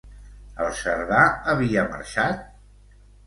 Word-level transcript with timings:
El 0.63 0.71
Cerdà 0.77 1.19
havia 1.53 1.85
marxat? 1.91 2.43